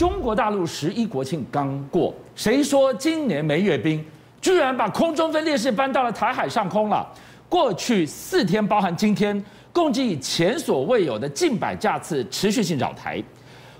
[0.00, 4.02] 中国大陆十一国庆刚过，谁说今年没阅兵？
[4.40, 7.06] 居然把空中分列式搬到了台海上空了。
[7.50, 9.44] 过去四天，包含今天，
[9.74, 13.22] 共计前所未有的近百架次持续性扰台。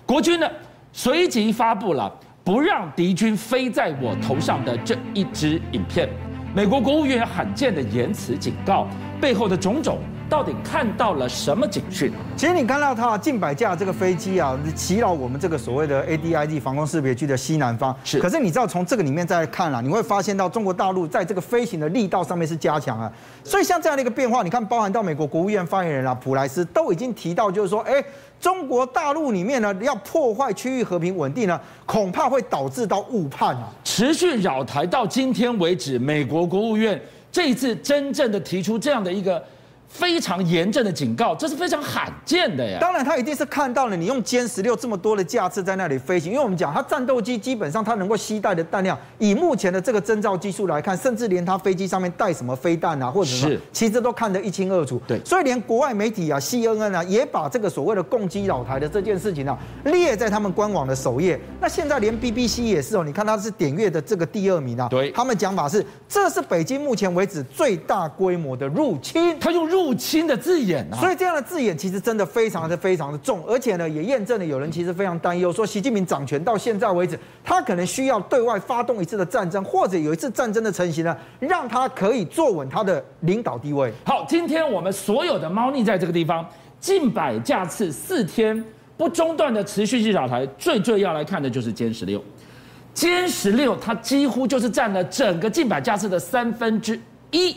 [0.05, 0.47] 国军呢，
[0.93, 2.15] 随即发布了
[2.45, 6.07] 不让敌军飞在我头上的这一支影片。
[6.55, 8.87] 美国国务院罕见的言辞警告，
[9.19, 9.97] 背后的种种。
[10.31, 12.13] 到底看到了什么警讯？
[12.37, 17.95] 其实你看到它近百架这个飞机啊，袭扰我们这个所谓的 ADIZ 防空识别区的西南方。
[18.05, 18.21] 是。
[18.21, 23.13] 可是你知道从这个里面再来看啦，你会发现到中国大陆在这个飞行的力道上面是加强啊。
[23.43, 28.03] 所以像这样的一个变化，你看包含到美国国务院发言人啊普莱斯都已经提到，就是说，哎，
[28.41, 33.69] 中国大陆里面呢要破坏区域和平稳定呢，恐怕会导致到误判啊。
[33.83, 37.01] 持续扰台到今天为止，美国国务院
[37.33, 39.43] 这一次真正的提出这样的一个。
[39.91, 42.79] 非常严正的警告，这是非常罕见的呀。
[42.81, 55.03] 当然，他一定是看到了你用歼十六这么多的架次在那里飞行，因为我们讲它战斗机基本上它能够携带的弹量，以目前的这个征兆技术来看，甚至连它飞机上面带什么飞弹啊，或者什么，其实都看得一清二楚。
[55.09, 61.39] 对，所以连国外媒体啊，CNN 啊，也把这个所谓的共击扰台的这件事情啊，列在他们官网的首页。
[61.61, 64.87] 那现在连 BBC 也是哦，你看它是点阅的这个第二名啊。
[64.89, 69.37] 对，他们讲法是，这是北京目前为止最大规模的入侵。
[69.41, 69.80] 他用入。
[69.81, 83.91] 入侵的字眼啊，所以这样的字眼其实真的非常的非常的重，而且呢，也验证了有人其实非常担忧，说习近平掌权到现在为止，他可能需要对外发动一次的战争，或者有一次战争的成型呢，让他可以坐稳他的领导地位。
[84.05, 86.47] 好，今天我们所有的猫腻在这个地方，
[86.79, 88.63] 近百架次四天
[88.99, 92.23] 不中断的持续性扰台，最最要来看的就是歼十六，
[92.95, 97.01] 歼十六它几乎就是占了整个近百架次的三分之
[97.31, 97.57] 一。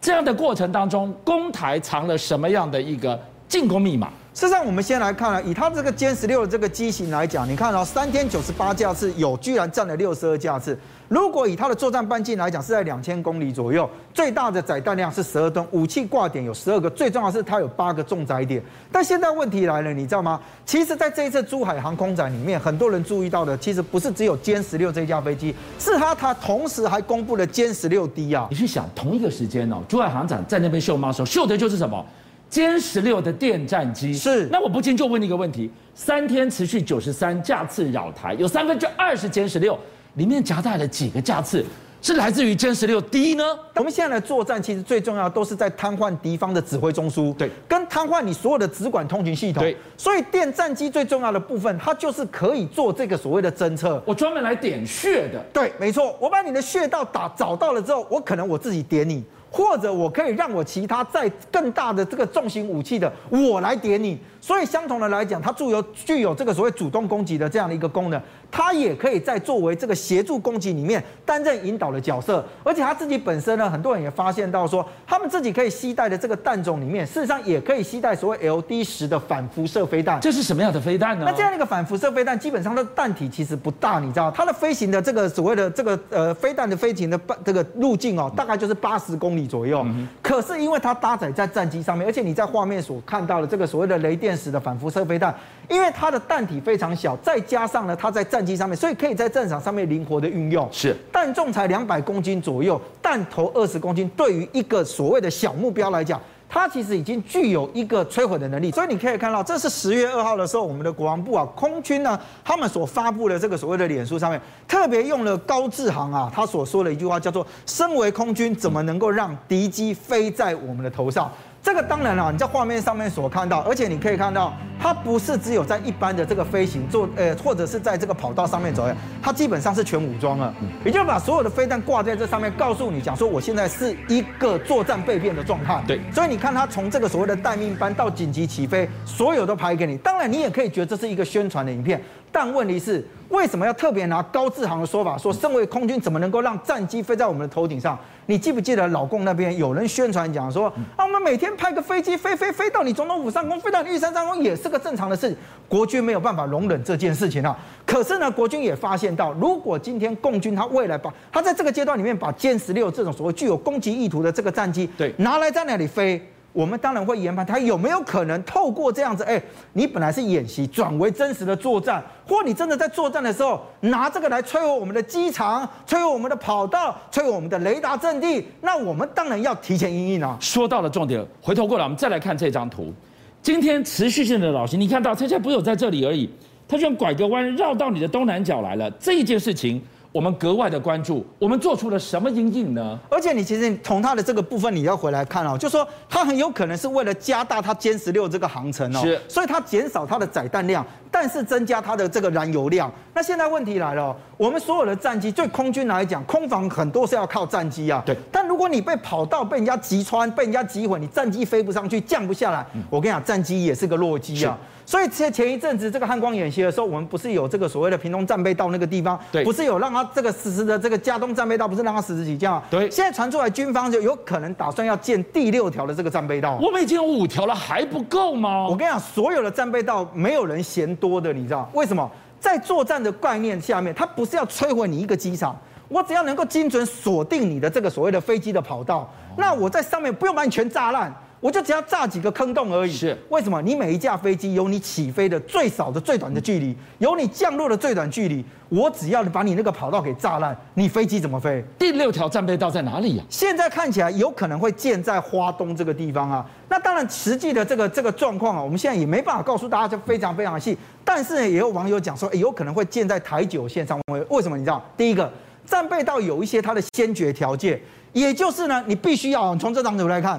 [0.00, 3.18] 这样的过程当中，公台藏了什么样的一个
[3.48, 4.10] 进攻密码？
[4.38, 10.78] 事实上，我们先来看啊，以它这个歼十六的这个机型来讲，你看到、哦、三天九十八架次，有居然占了六十二架次。
[11.08, 18.62] 如果以它的作战半径来讲，是在两千公里左右，最大的载弹量是十二吨，武器挂点有十二个，最重要是它有八个重载点。
[18.92, 20.40] 但现在问题来了，你知道吗？
[20.64, 28.46] 其实在这一次珠海航空展里面，很多人注意到的，其实不是只有歼十六这架飞机，是它它同时还公布了歼十六 D 啊。
[28.52, 32.06] 你去想，同一个时间哦，珠海航展在那边秀猫的时候，秀的就是什么？
[32.50, 39.78] 歼十六的电战机是，那我不禁就问你一个问题：三天持续九十三架次扰台，有三分之二是歼十六，
[40.14, 41.62] 里面夹带了几个架次
[42.00, 43.44] 是来自于歼十六 D 呢？
[43.74, 49.76] 我们现在的作战其实最重要都是在瘫痪敌方的指挥中枢，对，跟瘫痪你所有的直管通讯系统，对。
[49.96, 54.02] 所以电战机最重要的部分，它就是可以做这个所谓的侦测。
[54.06, 59.22] 我专门来点穴的，对，没错，我把你的穴道打找到了之后，我可能我自己点你。
[59.50, 80.20] 或者我可以让我其他再更大的这个重型武器的我来点你，所以相同的来讲，它具有具有这个所谓主动攻击的这样的一个功能，它也可以在作为这个协助攻击里面担任引导的角色，而且它自己本身呢，很多人也发现到说，他们自己可以携带的这个弹种里面，事实上也可以携带所谓 LD 十的反辐射飞弹。
[80.20, 81.24] 这是什么样的飞弹呢？
[81.26, 89.48] 那这样的一个反辐射飞弹，基本上它的弹体其实不大，你知道，它的飞行的这个所谓的这个呃飞弹的飞行的这个路径哦，大概就是八十公里。
[89.48, 89.82] 左右，
[90.20, 95.34] 可是因为它搭载在战机上面，而且你在画面所看到的这个所谓的雷电十的反辐射飞弹，
[95.68, 100.68] 因为它的弹体非常小，再加上呢它在战机上面，所以可以在战场上面灵活的运用。
[100.72, 106.20] 是弹重才两百公斤左右，弹头二十公斤，对于一个所谓的小目标来讲。
[106.50, 121.30] 它其实已经具有一个摧毁的能力，所以你可以看到，这是十月二号的时候，我们的国防部啊，空军呢，他们所发布的这个所谓的脸书上面，特别用了高志航啊，他所说的一句话叫做：“身为空军，怎么能够让敌机飞在我们的头上？”
[121.68, 128.88] 这个当然了，你在画面上面所看到，而且你可以看到，它不是只有在一般的这个飞行做，呃，或者是在这个跑道上面走，
[129.20, 135.84] 它基本上是全武装了，也就是把所有的飞弹挂在这上面，告诉你讲说，我现在是一个作战备变的状态。
[135.86, 139.98] 对，所以你看它从这个所谓的待命班到紧急起飞，所有都拍给你。
[139.98, 142.02] 当然，你也可以觉得这是一个宣传的影片。
[142.30, 147.98] 但问题是，为什么要特别拿高志航的说法说，身为空军怎么能够让战机飞在我们的头顶上？
[148.26, 155.34] 你记不记得老共那边有人宣传讲说，啊，我们每天派个飞机飞飞飞到你总统府上空，飞到你玉山上空也是个正常的事。
[155.68, 157.56] 国军没有办法容忍这件事情啊。
[157.86, 166.22] 可是呢，国军也发现到，如果今天共军他未来把他在这个阶段里面把歼十六这种所谓具有攻击意图的这个战机，对，拿来在那里飞。
[166.58, 169.40] 我们当然会研判他有没有可能透过这样子，哎，
[169.74, 180.36] 你本来是演习转为真实的作战，或你真的在作战的时候拿这个来摧毁我们的机场、摧毁我们的跑道、摧毁我们的雷达阵地，那我们当然要提前应应啊。
[180.40, 182.92] 说到了重点，回头过来我们再来看这张图。
[183.40, 186.28] 今天持续性的扰台，你看到它现在不有在这里而已，
[186.66, 188.90] 它居然拐个弯绕到你的东南角来了。
[188.98, 189.80] 这一件事情。
[190.10, 192.98] 我们格外的关注，我们做出了什么因应呢？
[193.10, 202.90] 而且你其实从它的这个部分，你要回来看哦，就说它很有可能是为了加大它歼十六这个航程哦，是，所以它减少它的载弹量，但是增加它的这个燃油量。
[203.12, 208.16] 那现在问题来了，我们所有的战机对空军来讲，空防很多是要靠战机啊，对。
[208.32, 214.56] 但如果你被跑道被人家击穿，被人家击毁，你战机飞不上去，降不下来，嗯、我跟你讲，战机也是个弱鸡啊。
[214.88, 222.62] 所以前前一阵子这个汉光演习的时候，我们不是有这个所谓的屏东战备道那个地方，对，不是有让他这个实施的这个加东战备道，不是让他实施起降啊？
[222.70, 222.90] 对。
[222.90, 226.58] 现在传出来军方就有可能打算要建第六条的这个战备道。
[226.58, 228.66] 我们已经有五条了，还不够吗？
[228.66, 232.10] 我跟你讲，所有的战备道没有人嫌多的，你知道为什么？
[232.40, 235.54] 在作战的概念下面，它不是要摧毁你一个机场，
[235.88, 241.14] 我只要能够精准锁定你的这个所谓的飞机的跑道，那我在上面不用把你全炸烂。
[241.40, 242.92] 我就只要炸几个坑洞而已。
[242.92, 243.60] 是为什么？
[243.62, 248.44] 你每一架飞机有你起飞的最少的最短的距离，有你降落的最短距离。
[248.68, 251.64] 我只要把你那个跑道给炸烂，你飞机怎么飞？
[251.78, 253.24] 第六条战备道在哪里呀？
[253.30, 256.44] 现在看起来有可能会建在花东这个地方啊。
[256.68, 260.76] 那当然，实际的这个这个状况啊，我们现在也没办法告诉大家，就非常非常细。
[261.04, 263.98] 但是呢，也有网友讲说，有可能会建在台九线上。
[264.12, 264.58] 为为什么？
[264.58, 264.84] 你知道？
[264.96, 265.32] 第一个，
[265.64, 267.80] 战备道有一些它的先决条件，
[268.12, 270.38] 也就是呢，你必须要从这张图来看。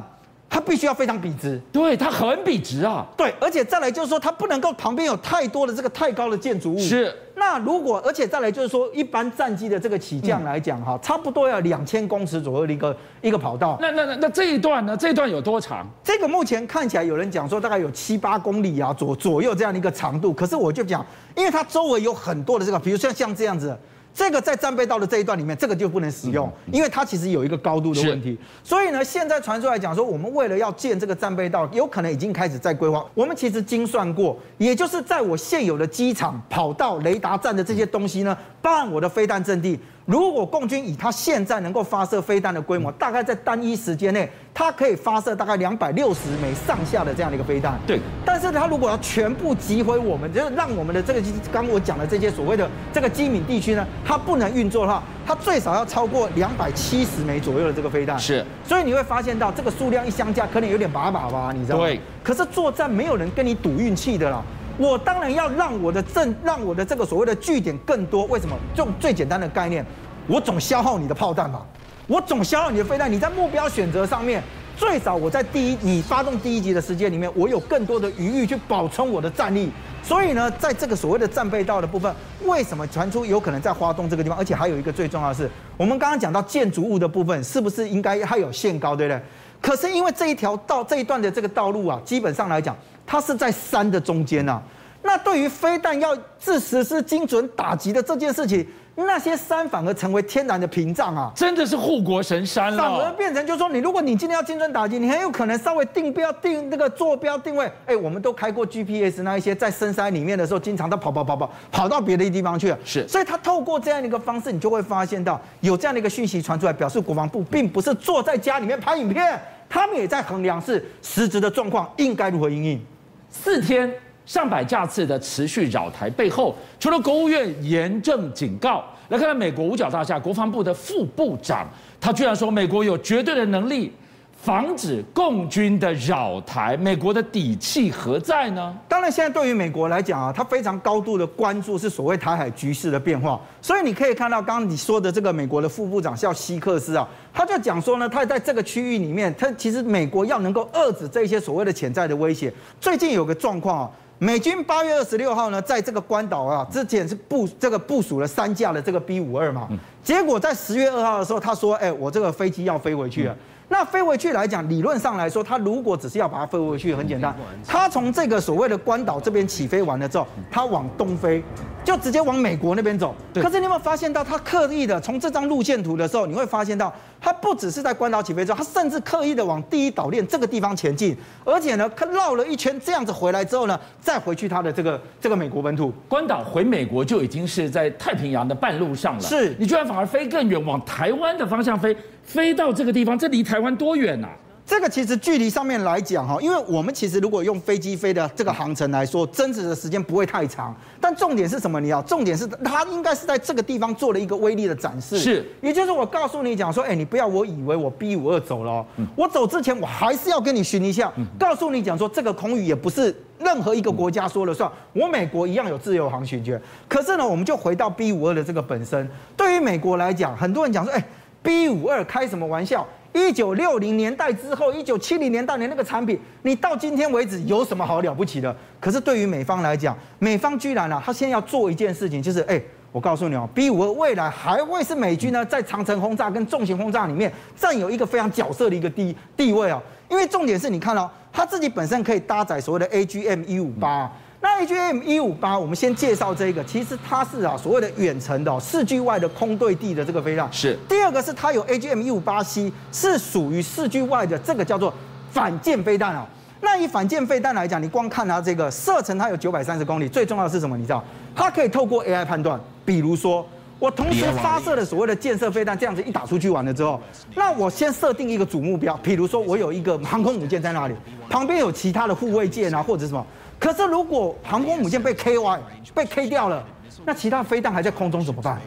[0.50, 6.80] 它必须要非常笔直，对，它很笔直啊，对，而且再来就是说，它不能够旁边有太多的这个太高的建筑物。
[6.80, 13.78] 是，那如果而且再来就是说，一般战机的这个起降来讲哈，差不多要两千公尺左右的一个一个跑道。
[13.80, 14.98] 那那那那这一段呢？
[14.98, 15.88] 这一段有多长？
[16.04, 20.34] 这个目前看起来有人讲说大概有七八公里啊左左右这样的一个长度。
[20.34, 21.06] 可是我就讲，
[21.36, 23.78] 因为它周围有很多的这个，比如像像这样子。
[24.19, 28.38] 这个在战备道的这一段里面，这个就不能使用，因为它其实有一个高度的问题。
[28.62, 33.06] 所以呢，现在传出来讲说，我们为了要建这个战备道，有可能已经开始在规划。
[33.13, 39.80] 我们其实精算过，也就是在我现有的机场、跑道、雷达站的这些东西呢，包含我的飞弹阵地。
[40.10, 47.80] 如果共军以他现在能够发射飞弹的规模，大概在单一时间内，它可以发射大概两百六十枚上下的这样的一个飞弹。
[47.86, 48.00] 对。
[48.26, 51.22] 但是它如果要全部击毁我们，就是让我们的这个
[51.54, 58.18] 刚我讲的这些所谓的这个机敏地区呢，它不能运作的话，它最少要超过两百七十枚左右的这个飞弹。
[58.18, 58.44] 是。
[58.66, 61.86] 所以你会发现到这个数量一相加，可能有点把把吧，你知道吗？
[61.86, 62.02] 对。
[62.24, 64.44] 可是作战没有人跟你赌运气的了。
[64.80, 68.24] 我当然要让我的阵，让我的这个所谓的据点更多。
[68.28, 68.56] 为什么？
[68.78, 69.86] 用最简单的概念，
[70.26, 71.66] 我总消耗你的炮弹吧，
[72.08, 73.12] 我总消耗你的飞弹。
[73.12, 74.42] 你在目标选择上面，
[74.78, 79.70] 最少我在第一，你发动第一击的时间里面，我有更多的余裕去保存我的战力。
[80.02, 82.16] 所以呢，在这个所谓的战备道的部分，
[82.46, 84.38] 为什么传出有可能在花东这个地方？
[84.40, 89.22] 而且还有一个最重要的是，我们刚刚讲到建筑物的部分，是不是应该还有限高，对不对？
[89.62, 92.74] 可是因为这一条道这一段的这个道路啊，基本上来讲。
[93.12, 94.62] 它是在山的中间呐，
[95.02, 98.64] 那对于飞弹要自实施精准打击的这件事情，
[98.94, 102.78] 那些山反而成为天然的屏障啊，真的是护国神山了。
[102.78, 112.78] 反而变成就是说，你如果你今天要精准打击，你很有可能稍微定标定那个坐标定位，哎，我们都开过 GPS 那一些在深山里面的时候，经常都跑跑跑跑跑到别的地方去了。
[112.86, 122.86] 是，所以他透过这样的一个方式，你就会发现到有这样的一个讯息传出来，表示国防部并不是坐在家里面拍影片，他们也在衡量是实质的状况应该如何应应。
[123.30, 123.92] 四天
[124.26, 131.68] 上百架次的持续扰台背后，除了国务院严正警告，来看看美国五角大厦国防部的副部长，
[132.00, 133.92] 他居然说美国有绝对的能力。
[134.41, 138.74] 防止共军的扰台，美国的底气何在呢？
[138.88, 143.39] 当然，现在对于美国来讲啊，他非常高度的关注是所谓台海局势的变化。
[143.62, 152.51] 所以你可以看到，刚刚你说的这个美国的副部长叫希克斯啊，他就讲说呢，他在这个区域里面，他其实美国要能够遏制这些所谓的潜在的威胁。
[152.79, 159.67] 最近有个状况啊，美军八月二十六号呢，在这个关岛啊，之前是部这个部署了三架的这个 B 五二嘛，
[160.01, 163.36] 结果在十月二号的时候，他说，哎，我这个飞机要飞回去了。
[163.70, 167.34] 那飞回去来讲，理论上来说，他如果只是要把它飞回去，很简单，
[167.66, 171.42] 他从这个所谓的关岛这边起飞完了之后，他往东飞，
[171.84, 173.16] 就直接往美国那边走。
[173.36, 185.94] 可是你有没有发现到，他刻意的从这张路线图的时候，你会发现到，他不只是在关岛起飞之后，他甚至刻意的往第一岛链这个地方前进，而且呢，他绕了一圈这样子回来之后呢，再回去他的这个这个美国本土。
[186.08, 191.96] 关岛回美国就已经是在太平洋的半路上了，是你居然反而飞更远，往台湾的方向飞。
[192.29, 194.38] 飞到这个地方，这离台湾多远呐、啊？
[194.63, 200.75] 这个其实距离上面来讲哈，因为我们其实如果用飞机飞的这个航程来说，真实的时间不会太长。
[201.01, 201.81] 但重点是什么？
[201.81, 205.17] 你要重点是它应该是在这个地方做了一个威力的展示。
[205.17, 216.62] 是，也就是我告诉你讲说，哎，你不要我以为我 B 五二走了，我走之前我还是要跟你寻一下，告诉你讲说这个空域也不是任何一个国家说了算，我美国一样有自由航行权。
[216.88, 221.03] 可是呢，我们就回到 B 五二的这个本身，对于美国来讲，很多人讲说，哎
[221.41, 222.88] ，B 五二开什么玩笑？
[223.12, 228.55] 一九六零年代之后，一九七零年代的那个产品，你到今天为止有什么好了不起的？
[228.79, 239.81] 可是对于美方来讲，美方居然啊，他现在要做一件事情，就是哎，我告诉你哦，B 五二未来还会是美军呢在长程轰炸跟重型轰炸里面占有一个非常角色的一个地地位哦。
[240.08, 244.12] 因为重点是你看哦，它自己本身可以搭载所谓的 AGM 一五八。
[244.41, 250.48] 那 AGM 一五八，我们先介绍这个，其实它是啊所谓的远程的四距外的空对地的这个飞弹。
[250.50, 250.77] 是。
[250.88, 254.93] 第二个是它有 AGM 一五八 C，是属于四距外的这个叫做
[255.29, 256.25] 反舰飞弹哦。
[256.62, 260.08] 那以反舰飞弹来讲，你光看它这个射程，它有九百三十公里。
[260.08, 260.77] 最重要的是什么？
[260.77, 261.03] 你知道？
[261.36, 263.46] 它可以透过 AI 判断，比如说
[263.77, 267.01] 我同时发射的所谓的建设飞弹，这样子一打出去完了之后，
[267.36, 270.96] 那我先设定一个主目标，比如说我有一个航空母舰在那里，
[271.29, 273.25] 旁边有其他的护卫舰啊，或者什么。
[273.60, 275.60] 可是，如果航空母舰被 KY、
[275.94, 276.63] 被 K 掉了，
[277.06, 278.58] 那其他飞弹还在空中怎么办？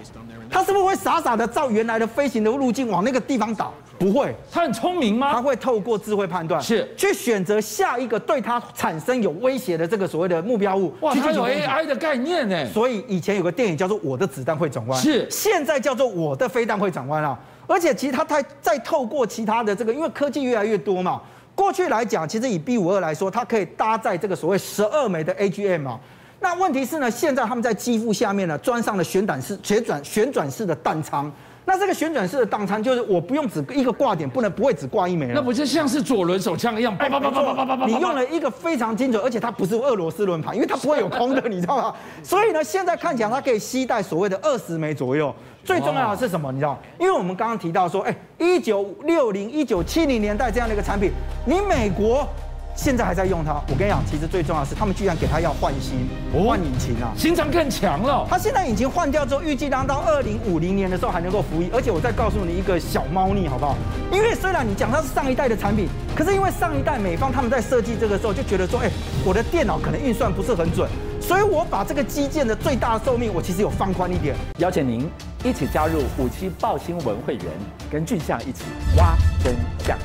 [0.50, 3.72] 他是不是会傻傻的照原来的飞行的路径往那个地方倒？
[3.98, 5.32] 不会，他很聪明吗？
[5.32, 10.92] 他会透过智慧判断，是去选择下一个对他产生有威胁的这个所谓的目标物。
[11.00, 12.66] 哇，他有 AI 的概念呢。
[12.66, 17.38] 所以以前有个电影叫做《我的子弹会转弯》，是现在叫做《我的飞弹会转弯》啊。
[17.66, 21.22] 而且其实他在在透过其他的这个，因为科技越来越多嘛。
[21.62, 26.00] 过去来讲，其实以 B 五二来说，它可以搭载这个所谓十二枚的 AGM 啊。
[26.40, 31.30] 那问题是呢，现在他们在机腹下面呢，装上了旋转式、旋转旋转式的弹仓。
[31.64, 35.30] 那这个旋转式的弹仓，就是我不用只一个挂点，不能不会只挂一枚。
[35.32, 36.96] 那不就像是左轮手枪一样？
[36.96, 37.86] 叭叭叭叭叭叭叭。
[37.86, 41.94] 你用了一个非常精准，而且它不是俄罗斯轮盘，因为它不会有空的，你知道吗？
[42.22, 45.32] 所以呢，现在看起来它可以携带所谓的二十枚左右。
[45.64, 46.50] 最重要的是什么？
[46.50, 46.76] 你知道？
[46.98, 51.12] 因为我们刚刚提到说，哎，一九六零、一九七零年代这样的一个产品，
[51.46, 52.26] 你美国
[52.74, 53.54] 现在还在用它。
[53.68, 58.26] 我跟你讲，其实最重要的是，他们居然给它要换新、换引擎啊，心脏更强了。
[58.28, 61.70] 它现在引擎换掉之后，预计当到二零五零年的时候还能够服役。
[61.72, 63.76] 而且我再告诉你一个小猫腻，好不好？
[64.12, 68.90] 因为虽然你讲它是上一代的产品，可是因为上一代美方他们在设计这个时候就觉得说，哎，
[69.24, 70.88] 我的电脑可能运算不是很准，
[71.20, 74.34] 所以我把这个基建的最大寿命，我其实有放宽一点。
[74.58, 75.08] 邀请您。
[75.44, 77.44] 一起加入五七报新闻会员，
[77.90, 78.62] 跟俊相一起
[78.96, 79.98] 挖真相。